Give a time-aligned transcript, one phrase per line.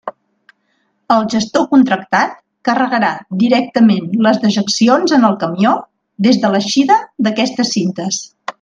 [1.15, 2.33] El gestor contractat
[2.69, 3.11] carregarà
[3.43, 5.75] directament les dejeccions en el camió
[6.29, 8.23] des de l'eixida d'aquestes cintes.